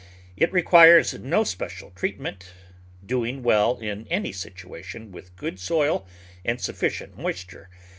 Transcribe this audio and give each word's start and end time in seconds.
It 0.35 0.51
requires 0.51 1.13
no 1.13 1.43
special 1.43 1.91
treat 1.91 2.19
ment, 2.19 2.53
doing 3.05 3.43
well 3.43 3.77
in 3.77 4.07
any 4.07 4.31
situation 4.31 5.11
with 5.11 5.35
good 5.35 5.59
soil 5.59 6.07
and 6.43 6.59
sufficient 6.59 7.19
moisture. 7.19 7.69